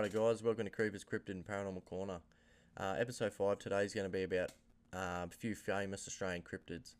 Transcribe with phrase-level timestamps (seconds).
[0.00, 2.20] Righto, guys, welcome to Creepers Cryptid and Paranormal Corner.
[2.74, 4.50] Uh, episode 5 today is going to be about
[4.94, 6.94] uh, a few famous Australian cryptids.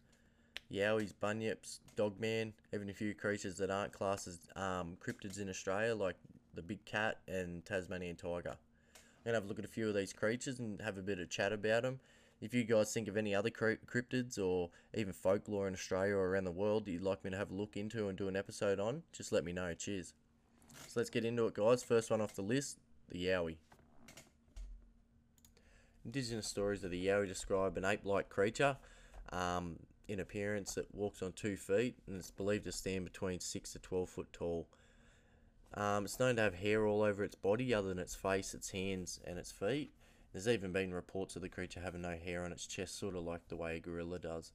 [0.70, 5.94] Yowies, bunyips, dogman, even a few creatures that aren't classed as um, cryptids in Australia,
[5.94, 6.16] like
[6.52, 8.50] the big cat and Tasmanian tiger.
[8.50, 11.02] I'm going to have a look at a few of these creatures and have a
[11.02, 12.00] bit of chat about them.
[12.42, 16.44] If you guys think of any other cryptids or even folklore in Australia or around
[16.44, 18.78] the world that you'd like me to have a look into and do an episode
[18.78, 19.72] on, just let me know.
[19.72, 20.12] Cheers.
[20.86, 21.82] So let's get into it, guys.
[21.82, 22.76] First one off the list
[23.10, 23.56] the Yowie.
[26.04, 28.76] Indigenous stories of the Yowie describe an ape like creature
[29.32, 29.76] um,
[30.08, 33.78] in appearance that walks on two feet and is believed to stand between 6 to
[33.78, 34.66] 12 foot tall.
[35.74, 38.70] Um, it's known to have hair all over its body, other than its face, its
[38.70, 39.92] hands, and its feet.
[40.32, 43.24] There's even been reports of the creature having no hair on its chest, sort of
[43.24, 44.52] like the way a gorilla does.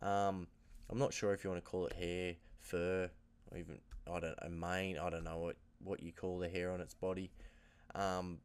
[0.00, 0.48] Um,
[0.90, 3.10] I'm not sure if you want to call it hair, fur,
[3.50, 3.78] or even
[4.12, 4.98] I don't a mane.
[4.98, 7.30] I don't know what what you call the hair on its body.
[7.94, 8.38] Um,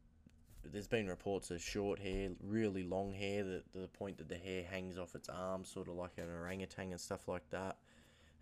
[0.64, 4.64] there's been reports of short hair, really long hair, that the point that the hair
[4.70, 7.76] hangs off its arms, sort of like an orangutan and stuff like that.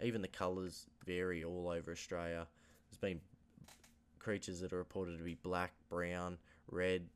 [0.03, 2.47] Even the colours vary all over Australia.
[2.91, 3.21] There's been
[4.19, 7.07] creatures that are reported to be black, brown, red,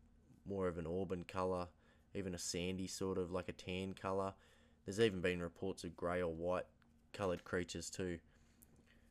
[0.47, 1.66] more of an auburn colour,
[2.14, 4.32] even a sandy sort of like a tan colour.
[4.84, 6.66] There's even been reports of grey or white
[7.12, 8.19] coloured creatures too.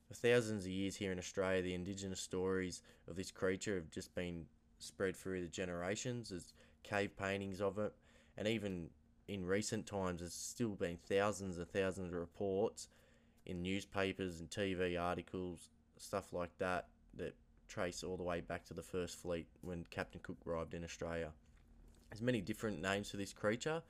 [0.07, 4.15] For thousands of years here in Australia, the indigenous stories of this creature have just
[4.15, 4.45] been
[4.79, 6.29] spread through the generations.
[6.29, 7.93] There's cave paintings of it,
[8.37, 8.89] and even
[9.27, 12.87] in recent times, there's still been thousands and thousands of reports
[13.45, 17.35] in newspapers and TV articles, stuff like that, that
[17.67, 21.31] trace all the way back to the first fleet when Captain Cook arrived in Australia.
[22.09, 23.81] There's many different names for this creature.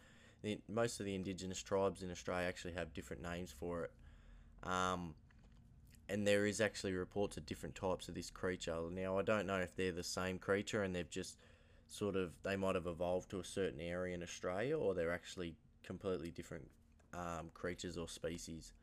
[0.68, 3.92] Most of the indigenous tribes in Australia actually have different names for it.
[4.64, 5.16] Um,
[6.10, 8.76] and there is actually reports of different types of this creature.
[8.92, 11.38] Now, I don't know if they're the same creature and they've just
[11.88, 15.56] sort of, they might have evolved to a certain area in Australia or they're actually
[15.84, 16.68] completely different
[17.14, 18.74] um, creatures or species.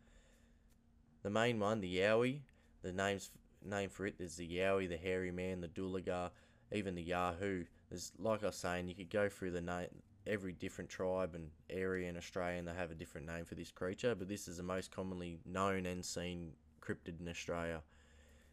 [1.25, 2.41] The main one, the Yowie,
[2.82, 3.31] the name's
[3.64, 6.31] name for it, there's the Yowie, the Hairy Man, the Dooligar,
[6.72, 7.64] even the Yahoo.
[7.91, 9.88] There's, like I was saying, you could go through the name,
[10.28, 13.72] every different tribe and area in Australia and they have a different name for this
[13.72, 16.53] creature, but this is the most commonly known and seen
[16.86, 17.82] cryptid in Australia.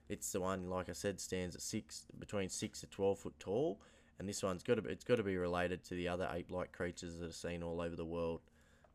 [0.10, 3.80] It's the one, like I said, stands at six between six to twelve foot tall,
[4.20, 6.72] and this one's got to be, it's got to be related to the other ape-like
[6.72, 8.42] creatures that are seen all over the world,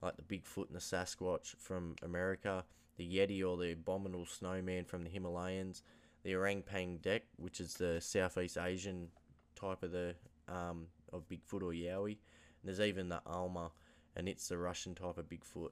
[0.02, 2.64] like the Bigfoot and the Sasquatch from America,
[2.96, 5.82] the Yeti or the abominable snowman from the Himalayas,
[6.24, 9.08] the orang pendek, which is the Southeast Asian
[9.54, 10.14] type of the
[10.48, 12.18] um, of Bigfoot or Yowie.
[12.60, 13.70] And there's even the Alma,
[14.14, 15.70] and it's the Russian type of Bigfoot.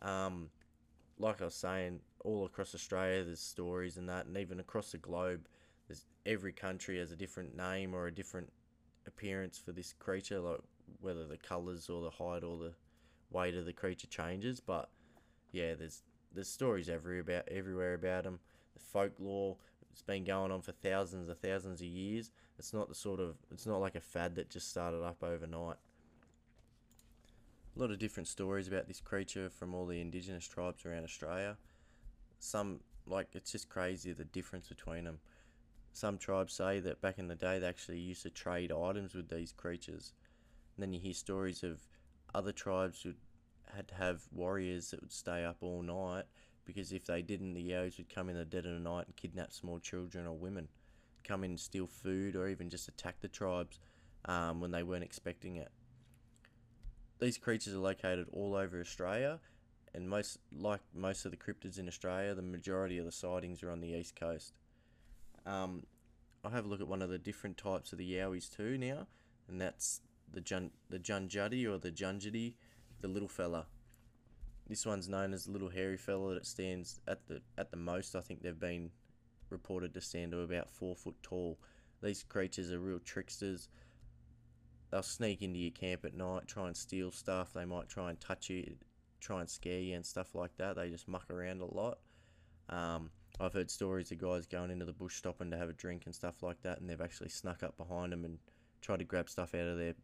[0.00, 0.50] Um,
[1.18, 4.98] like I was saying, all across Australia there's stories and that, and even across the
[4.98, 5.48] globe,
[5.88, 8.52] there's every country has a different name or a different
[9.06, 10.60] appearance for this creature, like
[11.00, 12.72] whether the colours or the height or the
[13.30, 14.60] weight of the creature changes.
[14.60, 14.88] But
[15.52, 16.02] yeah, there's
[16.34, 18.40] there's stories every about everywhere about them.
[18.74, 19.56] The folklore
[19.90, 22.30] it's been going on for thousands and thousands of years.
[22.58, 25.76] It's not the sort of it's not like a fad that just started up overnight
[27.74, 31.56] a lot of different stories about this creature from all the indigenous tribes around Australia.
[32.44, 35.20] Some, like, it's just crazy the difference between them.
[35.92, 39.28] Some tribes say that back in the day they actually used to trade items with
[39.28, 40.12] these creatures.
[40.76, 41.86] And then you hear stories of
[42.34, 43.12] other tribes who
[43.72, 46.24] had to have warriors that would stay up all night
[46.64, 49.14] because if they didn't, the Yows would come in the dead of the night and
[49.14, 50.66] kidnap small children or women,
[51.22, 53.78] come in and steal food or even just attack the tribes
[54.24, 55.70] um, when they weren't expecting it.
[57.20, 59.38] These creatures are located all over Australia,
[59.94, 63.70] and most like most of the cryptids in Australia, the majority of the sightings are
[63.70, 64.54] on the east coast.
[65.44, 65.84] Um,
[66.44, 69.06] I'll have a look at one of the different types of the yowies too now,
[69.48, 70.00] and that's
[70.32, 72.54] the jun the junjuddy or the junjidi,
[73.00, 73.66] the little fella.
[74.68, 78.14] This one's known as the little hairy fella that stands at the at the most.
[78.14, 78.90] I think they've been
[79.50, 81.58] reported to stand to about four foot tall.
[82.02, 83.68] These creatures are real tricksters
[84.92, 87.52] they'll sneak into your camp at night, try and steal stuff.
[87.52, 88.76] They might try and touch you,
[89.22, 90.76] try and scare you and stuff like that.
[90.76, 91.98] They just muck around a lot.
[92.68, 93.10] Um,
[93.40, 96.14] I've heard stories of guys going into the bush stopping to have a drink and
[96.14, 98.38] stuff like that, and they've actually snuck up behind them and
[98.80, 99.94] tried to grab stuff out of their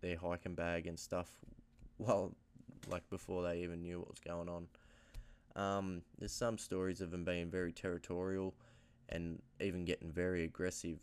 [0.00, 1.38] their hiking bag and stuff,
[1.98, 2.34] well,
[2.88, 4.66] like before they even knew what was going on.
[5.56, 8.54] Um, there's some stories of them being very territorial
[9.08, 10.98] and even getting very aggressive,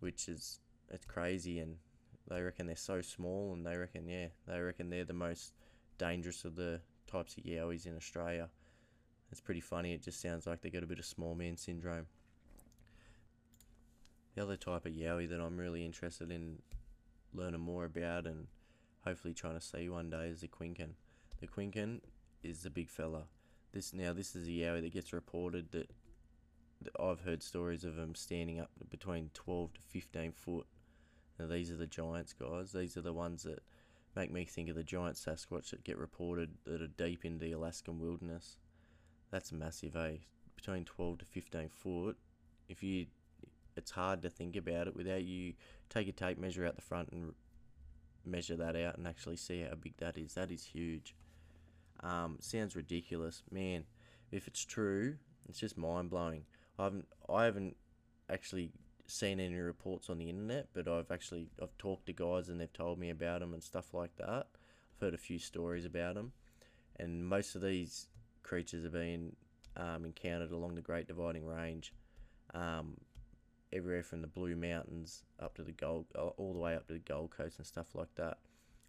[0.00, 0.58] which is
[0.90, 1.76] it's crazy and
[2.28, 5.52] they reckon they're so small, and they reckon, yeah, they reckon they're the most
[5.98, 6.80] dangerous of the
[7.10, 8.48] types of yowies in Australia.
[9.30, 9.92] It's pretty funny.
[9.92, 12.06] It just sounds like they got a bit of small man syndrome.
[14.34, 16.58] The other type of yowie that I'm really interested in
[17.32, 18.46] learning more about and
[19.04, 20.90] hopefully trying to see one day is the quinkin.
[21.40, 22.00] The quinkin
[22.42, 23.24] is the big fella.
[23.72, 25.90] This now this is a yowie that gets reported that,
[26.82, 30.66] that I've heard stories of them standing up between 12 to 15 foot.
[31.38, 32.72] Now these are the giants, guys.
[32.72, 33.60] These are the ones that
[34.16, 37.52] make me think of the giant Sasquatch that get reported that are deep in the
[37.52, 38.58] Alaskan wilderness.
[39.30, 40.16] That's massive, eh?
[40.56, 42.16] Between 12 to 15 foot.
[42.68, 43.06] If you,
[43.76, 45.54] it's hard to think about it without you
[45.88, 47.32] take a tape measure out the front and
[48.24, 50.34] measure that out and actually see how big that is.
[50.34, 51.14] That is huge.
[52.02, 53.84] Um, sounds ridiculous, man.
[54.32, 55.16] If it's true,
[55.48, 56.44] it's just mind blowing.
[56.78, 57.76] I haven't, I haven't
[58.28, 58.72] actually
[59.10, 62.72] seen any reports on the internet, but I've actually I've talked to guys and they've
[62.72, 64.46] told me about them and stuff like that.
[64.46, 66.32] I've heard a few stories about them,
[66.98, 68.08] and most of these
[68.42, 69.36] creatures have been
[69.76, 71.92] um, encountered along the Great Dividing Range,
[72.54, 72.96] um,
[73.72, 76.98] everywhere from the Blue Mountains up to the Gold, all the way up to the
[76.98, 78.38] Gold Coast and stuff like that.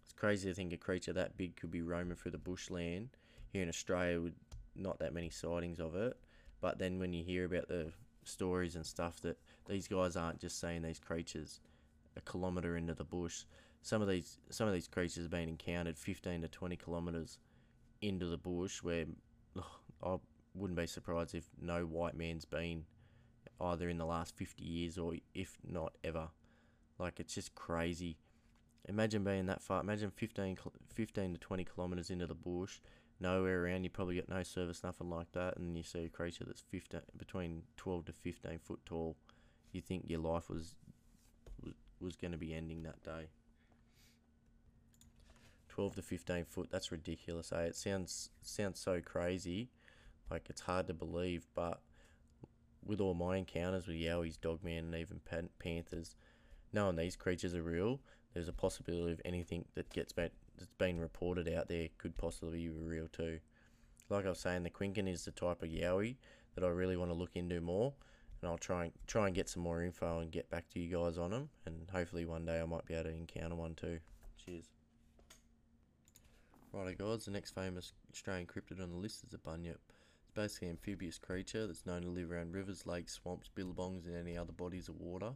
[0.04, 3.10] It's crazy to think a creature that big could be roaming through the bushland
[3.52, 4.34] here in Australia with
[4.74, 6.16] not that many sightings of it.
[6.60, 7.92] But then when you hear about the
[8.24, 9.38] stories and stuff that
[9.68, 11.60] these guys aren't just seeing these creatures
[12.16, 13.44] a kilometre into the bush.
[13.82, 17.38] Some of these some of these creatures have been encountered 15 to 20 kilometres
[18.00, 19.06] into the bush where
[20.02, 20.16] I
[20.54, 22.84] wouldn't be surprised if no white man's been
[23.60, 26.28] either in the last 50 years or if not ever.
[26.98, 28.18] Like it's just crazy.
[28.88, 29.80] Imagine being that far.
[29.80, 30.58] Imagine 15,
[30.92, 32.80] 15 to 20 kilometres into the bush
[33.22, 33.84] nowhere around.
[33.84, 37.00] You probably got no service, nothing like that, and you see a creature that's 15,
[37.16, 39.16] between 12 to 15 foot tall.
[39.72, 40.74] You think your life was
[42.00, 43.28] was, going to be ending that day.
[45.68, 47.62] 12 to 15 foot, that's ridiculous, eh?
[47.62, 49.70] It sounds sounds so crazy,
[50.30, 51.80] like it's hard to believe, but
[52.84, 56.16] with all my encounters with Yowies, Dogman, and even pan- Panthers,
[56.72, 58.00] knowing these creatures are real,
[58.34, 62.58] there's a possibility of anything that gets back that's been reported out there could possibly
[62.58, 63.40] be real too.
[64.08, 66.16] Like I was saying, the Quinkin is the type of Yowie
[66.54, 67.92] that I really want to look into more,
[68.40, 70.94] and I'll try and try and get some more info and get back to you
[70.94, 73.98] guys on them, and hopefully one day I might be able to encounter one too.
[74.44, 74.68] Cheers.
[76.72, 79.80] Righto guys, the next famous Australian cryptid on the list is a bunyip.
[80.22, 84.16] It's basically an amphibious creature that's known to live around rivers, lakes, swamps, billabongs and
[84.16, 85.32] any other bodies of water.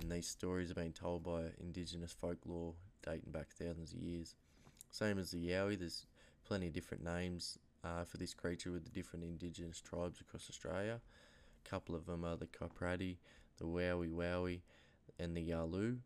[0.00, 2.74] And these stories have been told by indigenous folklore
[3.04, 4.34] dating back thousands of years.
[4.94, 6.06] Same as the Yowie, there's
[6.46, 11.00] plenty of different names uh, for this creature with the different indigenous tribes across Australia.
[11.66, 13.16] A couple of them are the Kapradi,
[13.58, 14.60] the Wowie Wowie,
[15.18, 15.96] and the Yalu.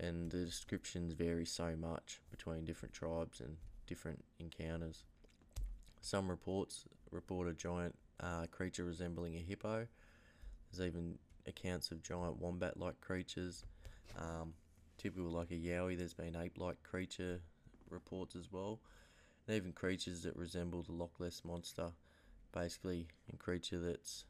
[0.00, 3.56] And the descriptions vary so much between different tribes and
[3.86, 5.04] different encounters.
[6.00, 9.86] Some reports report a giant uh, creature resembling a hippo.
[10.72, 13.64] There's even accounts of giant wombat like creatures.
[14.18, 14.54] Um,
[14.96, 17.38] typical like a yowie, there's been ape like creature
[17.90, 18.80] reports as well,
[19.46, 21.90] and even creatures that resemble the Loch Ness monster,
[22.52, 24.24] basically a creature that's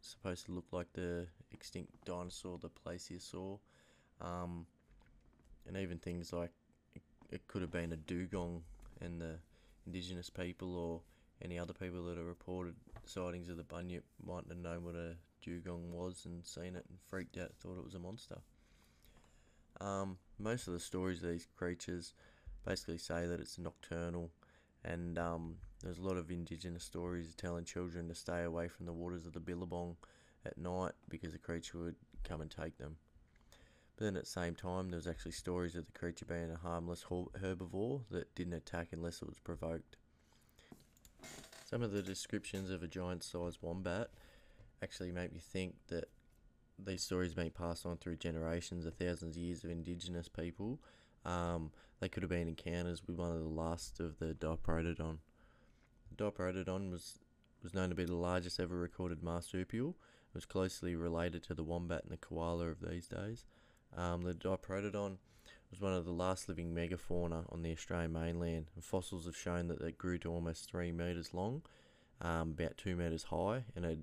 [0.00, 3.58] supposed to look like the extinct dinosaur, the plesiosaur,
[4.20, 4.66] um,
[5.66, 6.50] and even things like
[6.94, 8.62] it, it could have been a dugong,
[9.00, 9.38] and the
[9.86, 11.00] indigenous people or
[11.42, 12.74] any other people that have reported
[13.04, 16.98] sightings of the bunyip mightn't have known what a dugong was and seen it and
[17.08, 18.36] freaked out, thought it was a monster.
[19.80, 22.12] Um, most of the stories of these creatures
[22.66, 24.30] basically say that it's nocturnal,
[24.84, 28.92] and um, there's a lot of indigenous stories telling children to stay away from the
[28.92, 29.96] waters of the Billabong
[30.46, 32.96] at night because the creature would come and take them.
[33.96, 37.04] But then at the same time, there's actually stories of the creature being a harmless
[37.04, 39.96] herbivore that didn't attack unless it was provoked.
[41.64, 44.08] Some of the descriptions of a giant sized wombat
[44.82, 46.08] actually make me think that
[46.78, 50.80] these stories have been passed on through generations of thousands of years of indigenous people
[51.24, 55.18] um, they could have been encounters with one of the last of the Diprotodon.
[56.16, 57.18] Diprotodon was,
[57.62, 59.90] was known to be the largest ever recorded marsupial.
[59.90, 63.44] It was closely related to the wombat and the koala of these days.
[63.96, 65.18] Um, the Diprotodon
[65.70, 69.68] was one of the last living megafauna on the Australian mainland, and fossils have shown
[69.68, 71.62] that it grew to almost three metres long,
[72.20, 73.98] um, about two metres high, and it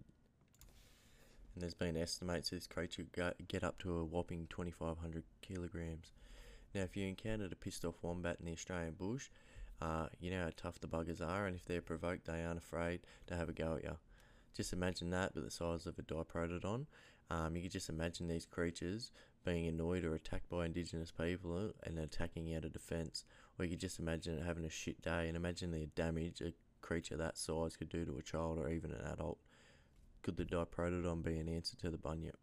[1.53, 6.13] and there's been estimates this creature could get up to a whopping 2,500 kilograms.
[6.73, 9.29] Now, if you encountered a pissed off wombat in the Australian bush,
[9.81, 13.01] uh, you know how tough the buggers are, and if they're provoked, they aren't afraid
[13.27, 13.97] to have a go at you.
[14.55, 16.85] Just imagine that, but the size of a diprotodon.
[17.29, 19.11] Um, you could just imagine these creatures
[19.45, 23.23] being annoyed or attacked by indigenous people and attacking out of defence.
[23.57, 26.53] Or you could just imagine it having a shit day and imagine the damage a
[26.81, 29.39] creature that size could do to a child or even an adult.
[30.21, 32.37] Could the diprotodon be an answer to the bunyip?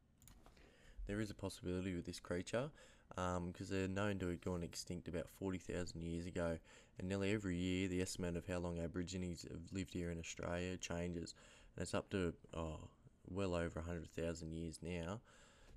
[1.08, 2.70] there is a possibility with this creature
[3.10, 6.58] because um, they're known to have gone extinct about 40,000 years ago.
[6.98, 10.76] And nearly every year, the estimate of how long Aborigines have lived here in Australia
[10.76, 11.34] changes.
[11.76, 12.88] And it's up to oh,
[13.30, 15.20] well over 100,000 years now.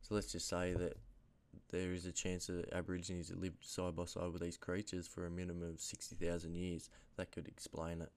[0.02, 0.98] So let's just say that
[1.72, 5.26] there is a chance that Aborigines have lived side by side with these creatures for
[5.26, 6.90] a minimum of 60,000 years.
[7.18, 8.12] That could explain it.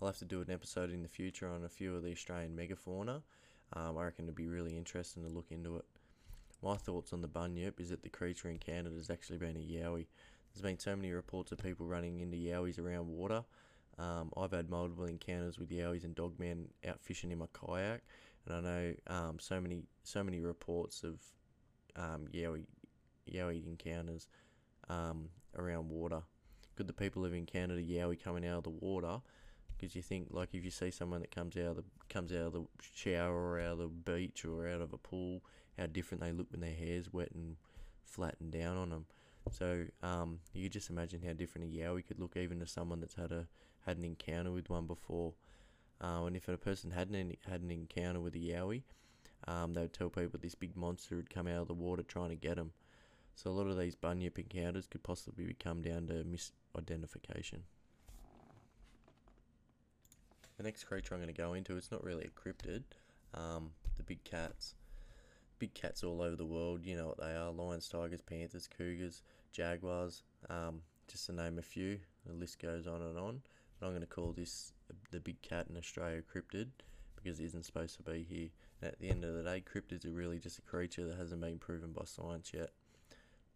[0.00, 2.56] I'll have to do an episode in the future on a few of the Australian
[2.56, 3.22] megafauna.
[3.72, 5.84] Um, I reckon it'd be really interesting to look into it.
[6.62, 9.60] My thoughts on the bunyip is that the creature in Canada has actually been a
[9.60, 10.06] yowie.
[10.52, 13.44] There's been so many reports of people running into yowies around water.
[13.98, 18.02] Um, I've had multiple encounters with yowies and dogmen out fishing in my kayak,
[18.46, 21.20] and I know um, so many so many reports of
[21.96, 22.64] um, yowie
[23.30, 24.28] yowie encounters
[24.88, 26.22] um, around water.
[26.76, 29.20] Could the people who've encountered a yowie coming out of the water?
[29.76, 32.46] Because you think like if you see someone that comes out of the comes out
[32.46, 35.42] of the shower or out of the beach or out of a pool,
[35.78, 37.56] how different they look when their hair's wet and
[38.04, 39.06] flattened down on them.
[39.50, 43.14] So um, you just imagine how different a yowie could look, even to someone that's
[43.14, 43.46] had a
[43.86, 45.32] had an encounter with one before.
[46.00, 48.82] Uh, and if a person hadn't had an encounter with a yowie,
[49.46, 52.28] um, they would tell people this big monster had come out of the water trying
[52.28, 52.72] to get them.
[53.34, 57.60] So a lot of these bunyip encounters could possibly come down to misidentification.
[60.56, 62.82] The next creature I'm going to go into, it's not really a cryptid,
[63.32, 64.74] um, the big cats
[65.58, 66.84] big cats all over the world.
[66.84, 69.22] You know what they are: lions, tigers, panthers, cougars,
[69.52, 70.22] jaguars.
[70.48, 71.98] Um, just to name a few.
[72.26, 73.40] The list goes on and on.
[73.78, 74.72] But I'm going to call this
[75.10, 76.68] the big cat in Australia cryptid
[77.16, 78.48] because it isn't supposed to be here.
[78.80, 81.40] And at the end of the day, cryptids are really just a creature that hasn't
[81.40, 82.70] been proven by science yet.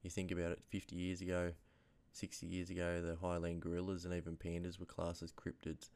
[0.02, 1.52] You think about it, 50 years ago,
[2.12, 5.90] 60 years ago, the highland gorillas and even pandas were classed as cryptids.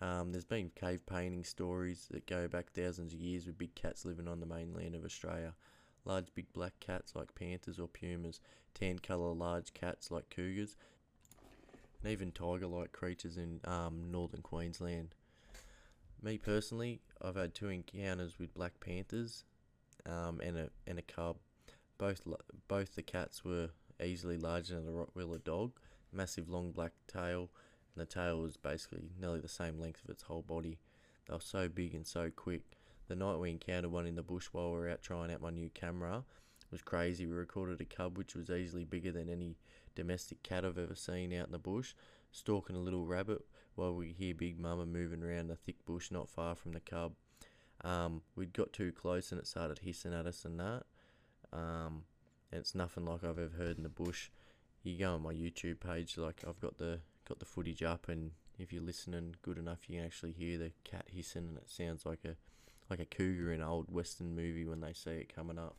[0.00, 4.04] Um, there's been cave painting stories that go back thousands of years with big cats
[4.04, 5.54] living on the mainland of Australia.
[6.04, 8.40] Large big black cats like panthers or pumas,
[8.74, 10.76] tan colour large cats like cougars,
[12.02, 15.14] and even tiger like creatures in um, northern Queensland.
[16.22, 19.44] Me personally, I've had two encounters with black panthers
[20.06, 21.36] um, and a and a cub.
[21.98, 22.22] Both
[22.68, 23.70] both the cats were
[24.02, 25.72] easily larger than a Rottweiler dog,
[26.12, 27.50] massive long black tail,
[27.96, 30.78] the tail was basically nearly the same length of its whole body.
[31.26, 32.62] They were so big and so quick.
[33.08, 35.50] The night we encountered one in the bush while we were out trying out my
[35.50, 36.24] new camera
[36.70, 37.26] was crazy.
[37.26, 39.56] We recorded a cub which was easily bigger than any
[39.94, 41.94] domestic cat I've ever seen out in the bush,
[42.30, 43.42] stalking a little rabbit
[43.74, 47.12] while we hear Big Mama moving around the thick bush not far from the cub.
[47.82, 50.82] Um, we'd got too close and it started hissing at us and that.
[51.52, 52.02] Um,
[52.50, 54.30] and it's nothing like I've ever heard in the bush.
[54.82, 58.32] You go on my YouTube page, like I've got the got the footage up, and
[58.58, 62.06] if you're listening good enough, you can actually hear the cat hissing, and it sounds
[62.06, 62.36] like a
[62.90, 65.76] like a cougar in an old western movie when they see it coming up.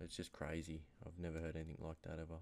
[0.00, 0.82] It's just crazy.
[1.06, 2.40] I've never heard anything like that ever.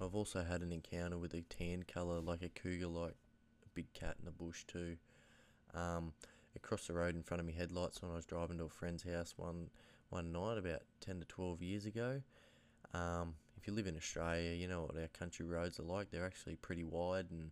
[0.00, 3.14] I've also had an encounter with a tan colour, like a cougar, like
[3.64, 4.96] a big cat in the bush too.
[5.72, 6.14] Um,
[6.56, 9.04] across the road in front of me headlights when I was driving to a friend's
[9.04, 9.70] house one
[10.10, 12.22] one night about ten to twelve years ago.
[12.92, 16.10] Um, if you live in Australia, you know what our country roads are like.
[16.10, 17.50] They're actually pretty wide, and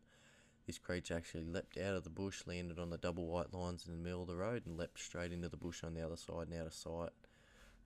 [0.67, 3.93] this creature actually leapt out of the bush, landed on the double white lines in
[3.93, 6.49] the middle of the road, and leapt straight into the bush on the other side
[6.51, 7.13] and out of sight.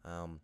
[0.05, 0.41] Um,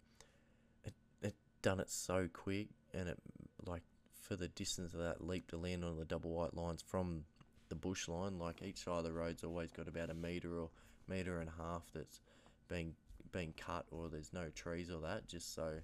[0.84, 3.18] it, it done it so quick, and it
[3.66, 7.24] like for the distance of that leap to land on the double white lines from
[7.68, 10.70] the bush line, like each side of the road's always got about a meter or
[11.08, 12.20] meter and a half that's
[12.68, 12.94] being
[13.32, 15.80] being cut, or there's no trees or that, just so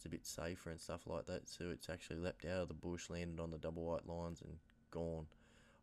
[0.00, 1.46] it's a bit safer and stuff like that.
[1.46, 4.54] So it's actually leapt out of the bush, landed on the double white lines, and
[4.90, 5.26] gone.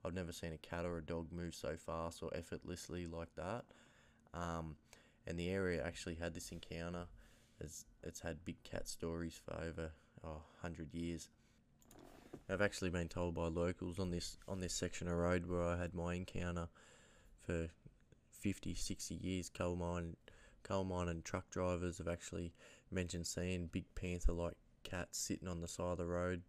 [0.03, 3.65] I've never seen a cat or a dog move so fast or effortlessly like that.
[4.33, 4.75] Um,
[5.27, 7.05] and the area actually had this encounter.
[7.61, 9.91] It's, it's had big cat stories for over
[10.23, 11.29] oh, 100 years.
[12.49, 15.77] I've actually been told by locals on this on this section of road where I
[15.77, 16.69] had my encounter
[17.45, 17.67] for
[18.31, 19.49] 50, 60 years.
[19.49, 20.15] Coal mine,
[20.63, 22.53] coal mine and truck drivers have actually
[22.91, 26.41] mentioned seeing big panther like cats sitting on the side of the road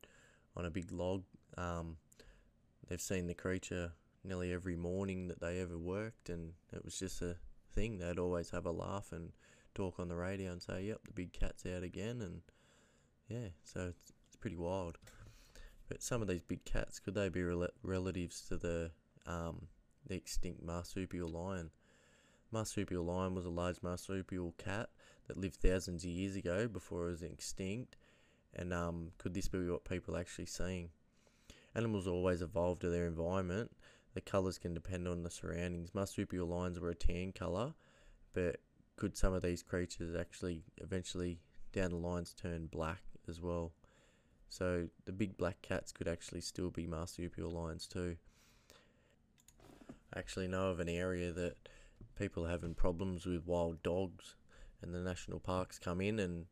[0.57, 1.25] on a big log.
[1.57, 1.97] Um,
[2.89, 3.93] they've seen the creature
[4.25, 7.37] nearly every morning that they ever worked, and it was just a
[7.75, 7.99] thing.
[7.99, 9.33] They'd always have a laugh and
[9.75, 12.43] talk on the radio and say, "Yep, the big cat's out again," and
[13.29, 14.99] yeah, so it's, it's pretty wild.
[15.89, 18.91] But some of these big cats could they be rel- relatives to the
[19.27, 19.69] um,
[20.07, 21.71] the extinct marsupial lion?
[22.51, 24.89] Marsupial lion was a large marsupial cat
[25.29, 27.97] that lived thousands of years ago before it was extinct.
[28.55, 30.89] And um, could this be what people are actually seeing?
[31.75, 33.71] Animals always evolve to their environment.
[34.15, 35.95] The colours can depend on the surroundings.
[35.95, 37.75] Marsupial lions were a tan colour,
[38.33, 38.57] but
[38.97, 41.39] could some of these creatures actually eventually
[41.73, 43.73] down the lines turn black as well.
[44.49, 48.17] So the big black cats could actually still be marsupial lions too.
[50.13, 51.57] I actually know of an area that
[52.19, 54.35] people are having problems with wild dogs,
[54.83, 56.47] and the national parks come in and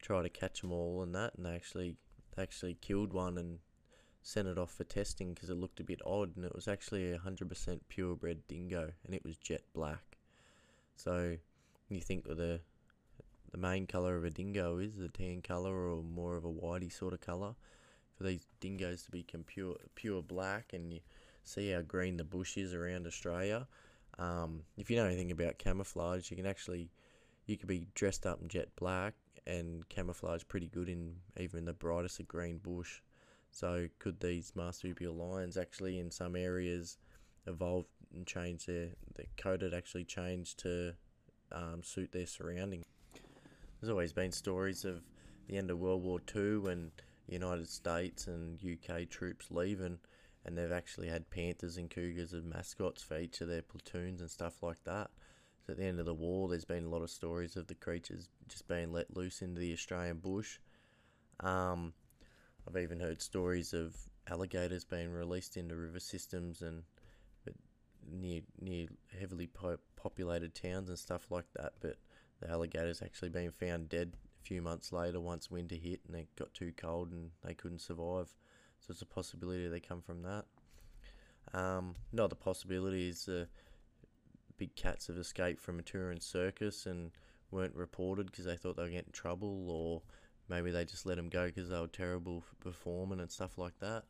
[0.00, 1.96] try to catch them all and that, and they actually
[2.34, 3.58] they actually killed one and
[4.22, 7.12] sent it off for testing because it looked a bit odd, and it was actually
[7.12, 10.18] a hundred percent purebred dingo, and it was jet black.
[10.96, 11.36] So
[11.88, 12.60] you think the
[13.52, 16.92] the main colour of a dingo is the tan colour or more of a whitey
[16.92, 17.54] sort of colour.
[18.16, 21.00] For these dingoes to be pure pure black, and you
[21.44, 23.66] see how green the bush is around Australia.
[24.18, 26.88] Um, if you know anything about camouflage, you can actually
[27.46, 29.14] you could be dressed up in jet black
[29.46, 33.00] and camouflage pretty good in even the brightest of green bush.
[33.50, 36.98] So could these marsupial lions actually in some areas
[37.46, 40.94] evolve and change their their coat had actually changed to
[41.52, 42.84] um, suit their surrounding?
[43.80, 45.02] There's always been stories of
[45.46, 46.90] the end of World War Two when
[47.28, 49.98] United States and UK troops leaving
[50.44, 54.30] and they've actually had panthers and cougars as mascots for each of their platoons and
[54.30, 55.10] stuff like that.
[55.68, 58.28] At the end of the war, there's been a lot of stories of the creatures
[58.48, 60.58] just being let loose into the Australian bush.
[61.40, 61.92] Um,
[62.66, 63.96] I've even heard stories of
[64.28, 66.82] alligators being released into river systems and
[68.08, 68.86] near near
[69.18, 71.74] heavily po- populated towns and stuff like that.
[71.80, 71.96] But
[72.40, 76.28] the alligators actually being found dead a few months later once winter hit and it
[76.36, 78.28] got too cold and they couldn't survive.
[78.80, 80.44] So it's a possibility they come from that.
[81.54, 83.46] Um, another possibility is uh,
[84.58, 87.10] big cats have escaped from a touring circus and
[87.50, 90.02] weren't reported because they thought they were getting in trouble, or
[90.48, 93.78] maybe they just let them go because they were terrible for performing and stuff like
[93.80, 94.04] that.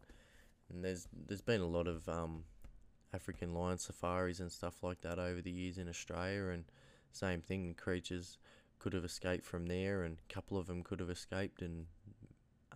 [0.70, 2.44] And there's there's been a lot of um,
[3.12, 6.64] African lion safaris and stuff like that over the years in Australia, and
[7.12, 8.38] same thing, creatures
[8.78, 11.86] could have escaped from there, and a couple of them could have escaped and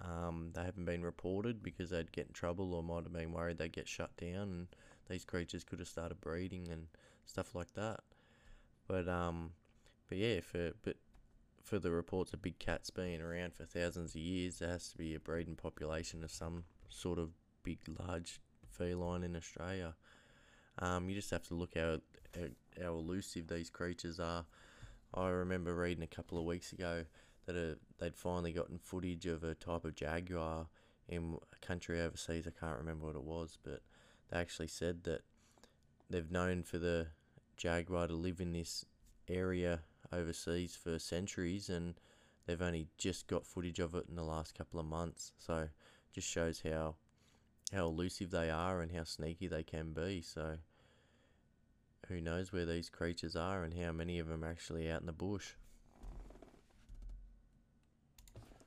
[0.03, 3.59] um, they haven't been reported because they'd get in trouble or might have been worried
[3.59, 4.67] they'd get shut down, and
[5.11, 6.87] these creatures could have started breeding and
[7.27, 8.01] stuff like that.
[8.89, 9.51] But um,
[10.09, 10.97] but yeah, for but
[11.63, 14.99] for the reports of big cats being around for thousands of years, there has to
[14.99, 17.31] be a breeding population of some sort of
[17.63, 19.95] big, large feline in Australia.
[20.79, 21.99] Um, you just have to look how,
[22.83, 24.47] how elusive these creatures are.
[25.13, 27.05] I remember reading a couple of weeks ago
[27.47, 30.67] that a, they'd finally gotten footage of a type of jaguar
[31.09, 32.47] in a country overseas.
[32.47, 33.81] I can't remember what it was, but
[34.31, 35.23] they actually said that
[36.09, 37.09] they've known for the
[37.57, 38.85] jaguar to live in this
[39.29, 39.81] area
[40.13, 41.95] overseas for centuries, and
[42.47, 45.33] they've only just got footage of it in the last couple of months.
[45.39, 45.69] So
[46.13, 46.97] just shows how
[47.73, 50.23] how elusive they are and how sneaky they can be.
[50.23, 50.57] So
[52.09, 55.07] who knows where these creatures are and how many of them are actually out in
[55.07, 55.53] the bush.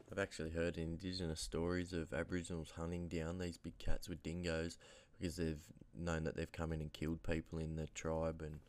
[0.10, 4.78] I've actually heard indigenous stories of Aboriginals hunting down these big cats with dingoes
[5.24, 5.64] because they've
[5.98, 8.60] known that they've come in and killed people in the tribe and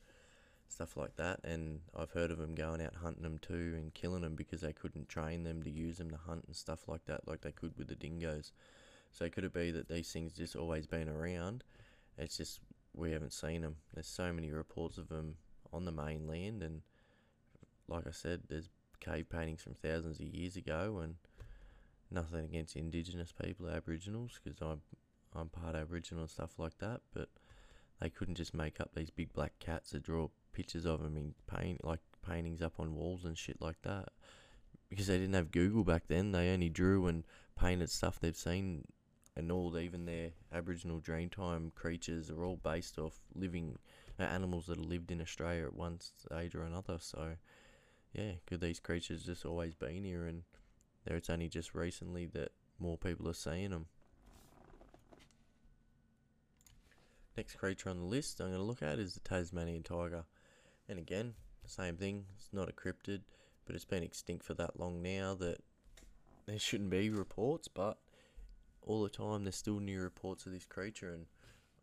[0.69, 1.41] stuff like that.
[1.43, 4.73] And I've heard of them going out hunting them too and killing them because they
[4.73, 7.77] couldn't train them to use them to hunt and stuff like that, like they could
[7.77, 8.53] with the dingoes.
[9.11, 11.65] So could it be that these things just always been around?
[12.17, 12.61] It's just
[12.95, 13.75] we haven't seen them.
[13.93, 15.35] There's so many reports of them
[15.73, 16.83] on the mainland, and
[17.89, 18.69] like I said, there's
[19.01, 21.17] cave paintings from thousands of years ago, and
[22.13, 24.83] nothing against Indigenous people, Aboriginals, because I'm
[25.35, 27.01] I'm part Aboriginal and stuff like that.
[27.13, 27.29] But
[28.01, 31.35] they couldn't just make up these big black cats to draw pictures of them in
[31.47, 34.09] paint like paintings up on walls and shit like that.
[34.89, 37.25] Because they didn't have Google back then, they only drew and
[37.59, 38.85] painted stuff they've seen,
[39.37, 43.79] and all even their Aboriginal Dreamtime creatures are all based off living
[44.21, 46.99] uh, animals that have lived in Australia at one stage or another.
[47.01, 47.33] So,
[48.13, 50.43] yeah, could these creatures just always been here and
[51.05, 53.87] there it's only just recently that more people are seeing them.
[57.37, 60.25] Next creature on the list I'm going to look at is the Tasmanian tiger.
[60.89, 61.35] And again,
[61.67, 63.23] same thing, it's not a cryptid,
[63.67, 65.59] but it's been extinct for that long now that
[66.47, 67.99] there shouldn't be reports, but
[68.83, 71.27] all the time there's still new reports of this creature and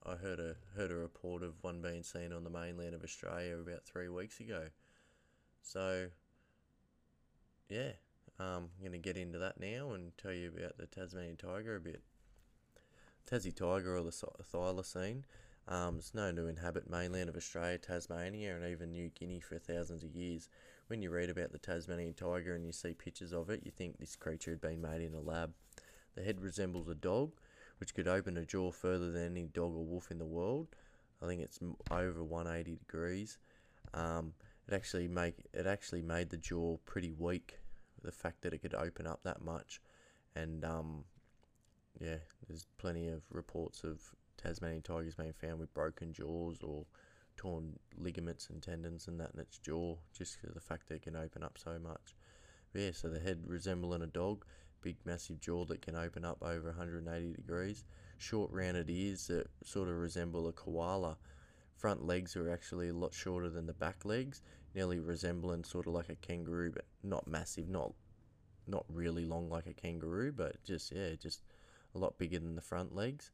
[0.05, 3.57] I heard a heard a report of one being seen on the mainland of Australia
[3.57, 4.67] about three weeks ago.
[5.61, 6.07] So
[7.69, 7.91] yeah,
[8.39, 11.75] um, I'm going to get into that now and tell you about the Tasmanian tiger
[11.75, 12.01] a bit.
[13.29, 15.23] Tassie tiger, or the thylacine,
[15.67, 20.03] um, is known to inhabit mainland of Australia, Tasmania, and even New Guinea for thousands
[20.03, 20.49] of years.
[20.88, 23.97] When you read about the Tasmanian tiger and you see pictures of it, you think
[23.97, 25.53] this creature had been made in a lab.
[26.15, 27.31] The head resembles a dog,
[27.79, 30.67] which could open a jaw further than any dog or wolf in the world.
[31.21, 33.38] I think it's over 180 degrees.
[33.93, 34.34] Um,
[34.67, 37.60] it actually make it actually made the jaw pretty weak
[38.03, 39.81] the fact that it could open up that much,
[40.36, 41.03] and um,
[41.99, 44.01] yeah, there's plenty of reports of
[44.38, 46.86] Tasmanian tigers being found with broken jaws or
[47.38, 50.95] torn ligaments and tendons and that in its jaw, just because of the fact that
[50.95, 52.15] it can open up so much.
[52.71, 54.45] But yeah, so the head resembling a dog,
[54.82, 57.84] big massive jaw that can open up over 180 degrees,
[58.17, 61.17] short rounded ears that sort of resemble a koala.
[61.75, 64.41] Front legs are actually a lot shorter than the back legs,
[64.75, 67.93] nearly resembling sort of like a kangaroo, but not massive, not
[68.67, 71.41] not really long like a kangaroo, but just yeah, just
[71.93, 73.32] a lot bigger than the front legs.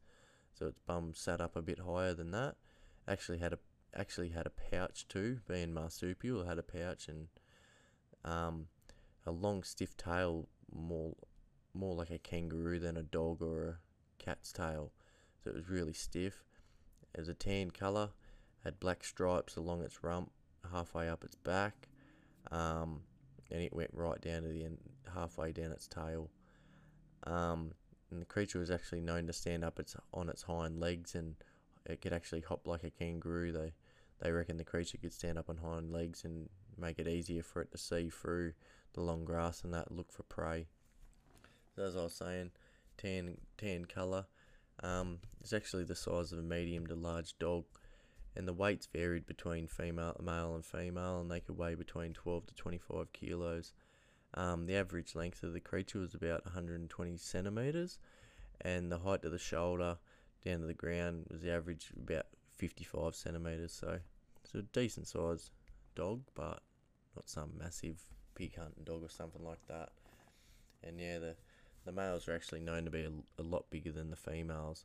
[0.52, 2.56] So its bum sat up a bit higher than that.
[3.06, 3.58] Actually had a
[3.94, 7.28] actually had a pouch too, being marsupial, had a pouch and
[8.24, 8.66] um,
[9.26, 11.14] a long stiff tail, more
[11.74, 14.92] more like a kangaroo than a dog or a cat's tail.
[15.42, 16.44] So it was really stiff.
[17.14, 18.10] It was a tan colour,
[18.64, 20.30] had black stripes along its rump,
[20.70, 21.88] halfway up its back,
[22.50, 23.02] um,
[23.50, 24.78] and it went right down to the end,
[25.14, 26.30] halfway down its tail.
[27.24, 27.72] Um,
[28.10, 31.36] and the creature was actually known to stand up its on its hind legs, and
[31.86, 33.52] it could actually hop like a kangaroo.
[33.52, 33.72] They
[34.20, 37.62] they reckon the creature could stand up on hind legs and make it easier for
[37.62, 38.52] it to see through
[38.94, 40.66] the long grass and that look for prey.
[41.74, 42.50] So as I was saying,
[42.96, 44.26] tan tan colour.
[44.82, 47.64] Um, it's actually the size of a medium to large dog,
[48.36, 52.46] and the weights varied between female, male and female, and they could weigh between 12
[52.46, 53.72] to 25 kilos.
[54.34, 57.98] Um, the average length of the creature was about 120 centimeters,
[58.60, 59.98] and the height of the shoulder
[60.44, 63.72] down to the ground was the average about 55 centimeters.
[63.72, 63.98] So
[64.44, 65.50] it's a decent sized
[65.94, 66.62] dog, but
[67.16, 68.00] not some massive
[68.34, 69.90] pig hunting dog or something like that.
[70.84, 71.36] And yeah, the
[71.84, 74.84] the males are actually known to be a, a lot bigger than the females.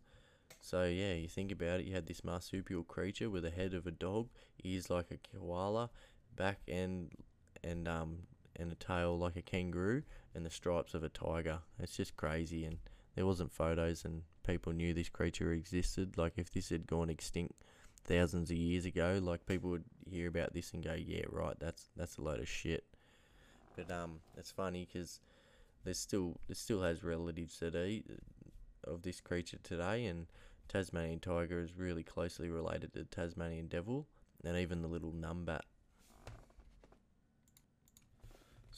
[0.61, 3.85] So yeah, you think about it, you had this marsupial creature with a head of
[3.85, 4.29] a dog,
[4.63, 5.89] ears like a koala,
[6.35, 7.11] back end
[7.63, 8.19] and um
[8.55, 10.03] and a tail like a kangaroo,
[10.35, 11.59] and the stripes of a tiger.
[11.79, 12.77] It's just crazy, and
[13.15, 16.17] there wasn't photos, and people knew this creature existed.
[16.17, 17.53] Like if this had gone extinct
[18.05, 21.89] thousands of years ago, like people would hear about this and go, "Yeah, right, that's
[21.95, 22.83] that's a load of shit."
[23.75, 25.19] But um, it's funny because
[25.83, 28.03] there's still there still has relatives today
[28.83, 30.27] of this creature today, and
[30.67, 34.07] Tasmanian tiger is really closely related to Tasmanian devil,
[34.43, 35.61] and even the little numbat.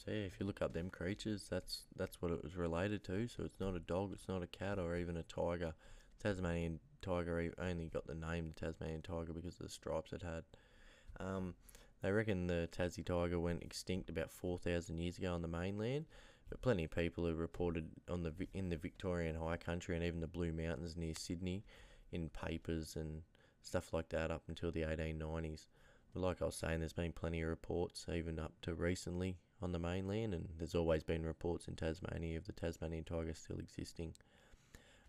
[0.06, 3.26] So yeah, if you look up them creatures, that's that's what it was related to.
[3.26, 5.74] So it's not a dog, it's not a cat, or even a tiger.
[6.22, 10.44] Tasmanian tiger only got the name Tasmanian tiger because of the stripes it had.
[11.18, 11.54] Um,
[12.02, 16.06] they reckon the Tassie tiger went extinct about 4,000 years ago on the mainland,
[16.48, 20.20] but plenty of people have reported on the in the Victorian High Country and even
[20.20, 21.64] the Blue Mountains near Sydney
[22.12, 23.22] in papers and
[23.60, 25.66] stuff like that up until the 1890s.
[26.14, 29.72] But like I was saying, there's been plenty of reports even up to recently on
[29.72, 34.14] the mainland, and there's always been reports in Tasmania of the Tasmanian tiger still existing.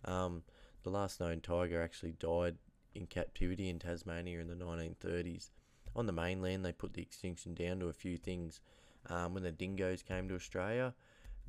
[0.05, 0.43] Um,
[0.83, 2.57] the last known tiger actually died
[2.95, 5.49] in captivity in Tasmania in the 1930s.
[5.95, 8.61] On the mainland, they put the extinction down to a few things.
[9.09, 10.93] Um, when the dingoes came to Australia,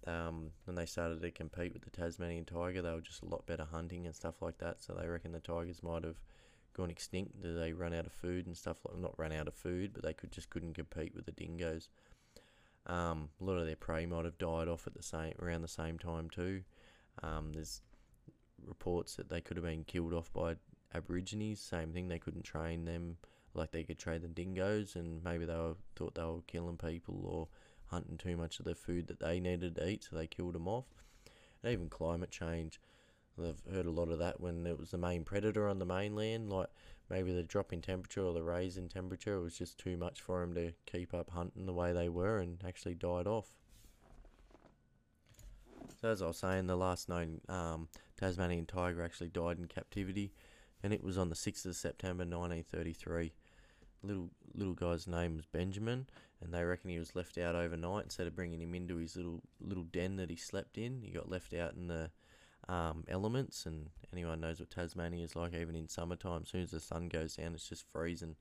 [0.06, 3.46] um, when they started to compete with the Tasmanian tiger, they were just a lot
[3.46, 4.82] better hunting and stuff like that.
[4.82, 6.20] So they reckon the tigers might have
[6.74, 7.42] gone extinct.
[7.42, 8.98] They run out of food and stuff like?
[8.98, 11.88] Not run out of food, but they could just couldn't compete with the dingoes.
[12.88, 15.68] Um, a lot of their prey might have died off at the same around the
[15.68, 16.62] same time too.
[17.22, 17.82] Um, there's
[18.66, 20.56] reports that they could have been killed off by
[20.94, 21.60] Aborigines.
[21.60, 23.18] Same thing, they couldn't train them
[23.54, 27.20] like they could train the dingoes, and maybe they were, thought they were killing people
[27.24, 27.48] or
[27.86, 30.68] hunting too much of the food that they needed to eat, so they killed them
[30.68, 30.86] off.
[31.62, 32.80] And even climate change,
[33.40, 36.50] I've heard a lot of that when it was the main predator on the mainland,
[36.50, 36.68] like
[37.10, 40.40] maybe the drop in temperature or the raise in temperature was just too much for
[40.40, 43.54] them to keep up hunting the way they were and actually died off.
[46.00, 50.32] So as I was saying, the last known um, Tasmanian tiger actually died in captivity,
[50.82, 53.32] and it was on the 6th of September 1933.
[54.02, 56.06] Little little guy's name was Benjamin,
[56.40, 59.42] and they reckon he was left out overnight instead of bringing him into his little
[59.60, 61.02] little den that he slept in.
[61.02, 62.10] He got left out in the
[62.68, 66.42] um, elements, and anyone knows what Tasmania is like, even in summertime.
[66.42, 68.36] As soon as the sun goes down, it's just freezing.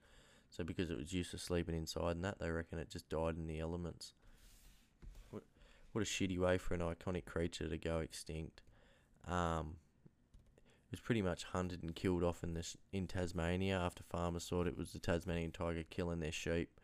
[0.49, 3.37] So because it was used to sleeping inside and that, they reckon it just died
[3.37, 4.13] in the elements.
[5.29, 5.43] What,
[5.91, 8.61] what a shitty way for an iconic creature to go extinct.
[9.27, 9.75] Um,
[10.87, 14.67] it was pretty much hunted and killed off in this in Tasmania after farmers thought
[14.67, 16.79] it was the Tasmanian tiger killing their sheep,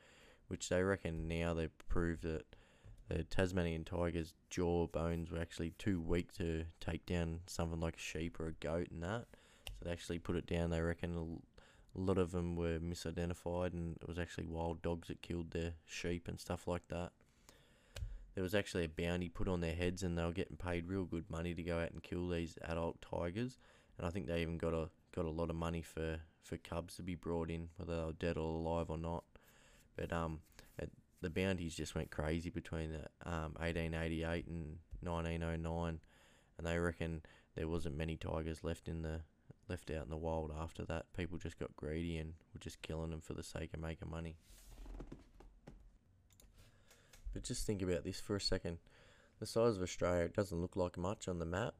[0.50, 2.46] which they reckon now they've proved that
[3.10, 8.00] the Tasmanian tiger's jaw bones were actually too weak to take down something like a
[8.00, 9.26] sheep or a goat and that.
[9.68, 10.70] So they actually put it down.
[10.70, 11.42] They reckon
[11.96, 15.74] a lot of them were misidentified and it was actually wild dogs that killed their
[15.86, 17.12] sheep and stuff like that.
[18.34, 21.06] there was actually a bounty put on their heads, and they were getting paid real
[21.06, 23.58] good money to go out and kill these adult tigers.
[23.98, 26.96] And I think they even got a got a lot of money for, for cubs
[26.96, 29.24] to be brought in, whether they were dead or alive or not.
[29.96, 30.40] But um,
[31.24, 36.00] the bounties just went crazy between the, um, 1888 and 1909,
[36.58, 37.22] and they reckon
[37.56, 39.22] there wasn't many tigers left in the
[39.70, 41.06] left out in the wild after that.
[41.16, 44.36] People just got greedy and were just killing them for the sake of making money.
[47.34, 48.78] But just think about this for a second.
[49.40, 51.76] The size of Australia it doesn't look like much on the map,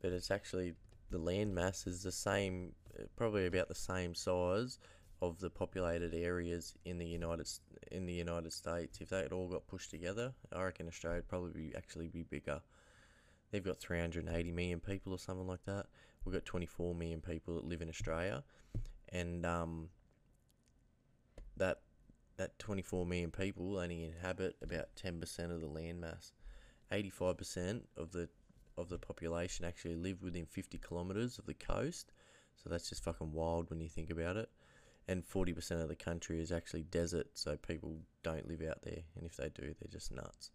[0.00, 0.74] but it's actually
[1.10, 2.72] the land mass is the same,
[3.16, 4.78] probably about the same size
[5.22, 7.48] of the populated areas in the United
[7.90, 8.98] in the United States.
[9.00, 12.22] If they had all got pushed together, I reckon Australia would probably be, actually be
[12.22, 12.60] bigger.
[13.50, 15.86] They've got 380 million people or something like that.
[16.24, 18.42] We've got 24 million people that live in Australia,
[19.10, 19.88] and um,
[21.56, 21.80] that
[22.36, 26.32] that 24 million people only inhabit about 10% of the land mass.
[26.92, 28.28] 85% of the
[28.76, 32.12] of the population actually live within 50 kilometers of the coast.
[32.62, 34.50] So that's just fucking wild when you think about it.
[35.08, 39.02] And 40% of the country is actually desert, so people don't live out there.
[39.14, 40.50] And if they do, they're just nuts.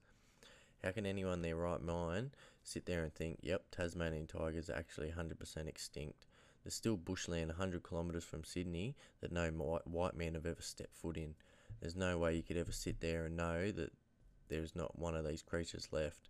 [0.83, 2.31] How can anyone in their right mind
[2.63, 6.25] sit there and think, yep, Tasmanian tigers are actually 100% extinct?
[6.63, 11.17] There's still bushland 100 kilometres from Sydney that no white man have ever stepped foot
[11.17, 11.35] in.
[11.79, 13.93] There's no way you could ever sit there and know that
[14.49, 16.29] there's not one of these creatures left.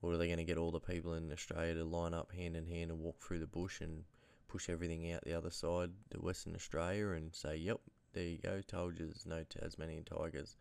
[0.00, 2.56] Or are they going to get all the people in Australia to line up hand
[2.56, 4.04] in hand and walk through the bush and
[4.52, 7.80] push everything out the other side to Western Australia and say, yep,
[8.12, 10.58] there you go, told you there's no Tasmanian tigers.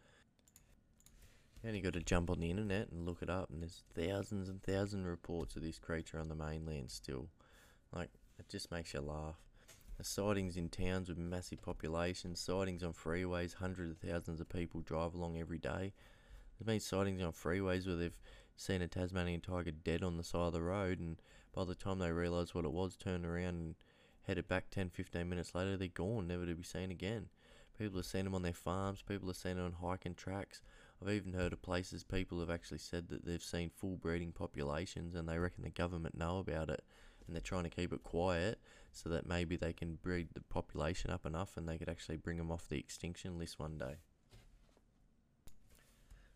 [1.62, 4.48] You only got to jump on the internet and look it up, and there's thousands
[4.48, 7.28] and thousands of reports of this creature on the mainland still.
[7.94, 9.36] Like, it just makes you laugh.
[9.98, 14.80] The sightings in towns with massive populations, sightings on freeways, hundreds of thousands of people
[14.80, 15.92] drive along every day.
[16.58, 18.18] There's been sightings on freeways where they've
[18.56, 21.18] seen a Tasmanian tiger dead on the side of the road, and
[21.54, 23.76] by the time they realised what it was, turned around and
[24.24, 27.28] headed back 10 15 minutes later, they're gone, never to be seen again.
[27.78, 30.62] People have seen them on their farms, people have seen them on hiking tracks.
[31.02, 35.16] I've even heard of places people have actually said that they've seen full breeding populations
[35.16, 36.84] and they reckon the government know about it
[37.26, 38.60] and they're trying to keep it quiet
[38.92, 42.38] so that maybe they can breed the population up enough and they could actually bring
[42.38, 43.96] them off the extinction list one day.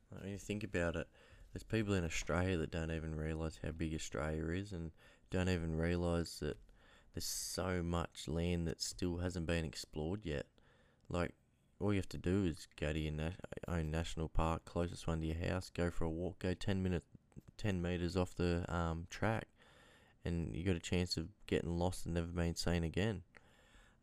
[0.09, 1.07] When you think about it,
[1.55, 4.91] there's people in Australia that don't even realise how big Australia is and
[5.31, 6.57] don't even realise that
[7.13, 10.47] there's so much land that still hasn't been explored yet.
[11.07, 11.31] Like,
[11.79, 13.29] all you have to do is go to your na-
[13.69, 17.05] own national park, closest one to your house, go for a walk, go 10 minutes,
[17.57, 19.47] 10 metres off the um, track,
[20.25, 23.21] and you got a chance of getting lost and never being seen again.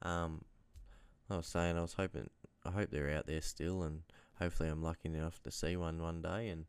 [0.00, 0.46] Um,
[1.28, 2.30] I was saying, I was hoping,
[2.64, 4.04] I hope they're out there still, and
[4.38, 6.64] hopefully I'm lucky enough to see one one day, and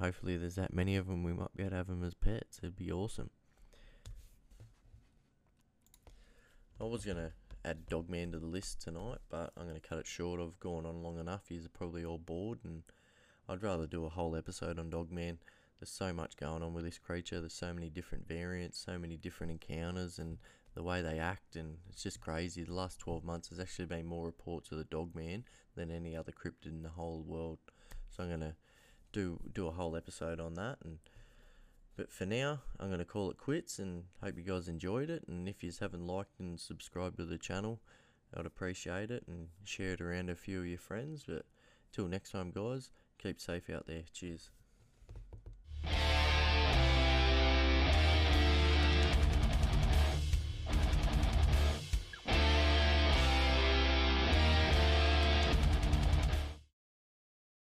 [0.00, 2.58] hopefully there's that many of them we might be able to have them as pets.
[2.62, 3.30] It'd be awesome.
[6.80, 7.32] I was gonna
[7.64, 10.40] add Dogman to the list tonight, but I'm gonna cut it short.
[10.40, 11.42] I've gone on long enough.
[11.48, 12.82] You're probably all bored, and
[13.48, 15.38] I'd rather do a whole episode on Dogman.
[15.78, 17.40] There's so much going on with this creature.
[17.40, 20.38] There's so many different variants, so many different encounters, and
[20.74, 22.62] the way they act, and it's just crazy.
[22.62, 26.32] The last 12 months, there's actually been more reports of the Dogman than any other
[26.32, 27.58] cryptid in the whole world.
[28.08, 28.56] So I'm gonna
[29.12, 30.98] do do a whole episode on that and
[31.96, 35.24] but for now I'm going to call it quits and hope you guys enjoyed it
[35.28, 37.80] and if you haven't liked and subscribed to the channel
[38.36, 41.44] I'd appreciate it and share it around a few of your friends but
[41.92, 44.02] till next time guys keep safe out there.
[44.12, 44.50] Cheers